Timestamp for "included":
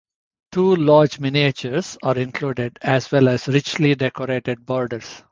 2.17-2.79